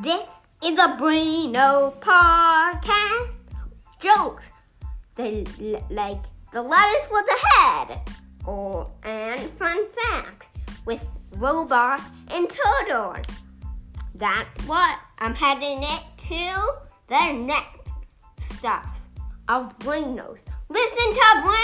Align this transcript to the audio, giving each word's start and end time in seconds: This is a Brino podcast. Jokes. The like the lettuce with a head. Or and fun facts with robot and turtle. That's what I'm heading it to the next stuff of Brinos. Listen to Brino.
This 0.00 0.22
is 0.62 0.78
a 0.78 0.96
Brino 0.96 1.92
podcast. 1.98 3.32
Jokes. 3.98 4.44
The 5.16 5.44
like 5.90 6.22
the 6.52 6.62
lettuce 6.62 7.08
with 7.10 7.26
a 7.26 7.46
head. 7.48 8.00
Or 8.46 8.88
and 9.02 9.40
fun 9.58 9.88
facts 9.90 10.46
with 10.84 11.04
robot 11.32 12.00
and 12.28 12.48
turtle. 12.48 13.16
That's 14.14 14.66
what 14.68 15.00
I'm 15.18 15.34
heading 15.34 15.82
it 15.82 16.02
to 16.28 16.74
the 17.08 17.32
next 17.32 17.90
stuff 18.54 18.86
of 19.48 19.76
Brinos. 19.80 20.42
Listen 20.68 21.14
to 21.14 21.42
Brino. 21.42 21.57